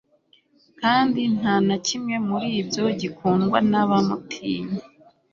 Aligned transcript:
kandi 0.81 1.21
nta 1.37 1.55
na 1.67 1.77
kimwe 1.87 2.15
muri 2.27 2.49
byo 2.69 2.85
gikundwa 2.99 3.57
n'abamutinya 3.69 4.77